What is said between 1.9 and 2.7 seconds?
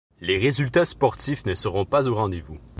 au rendez-vous.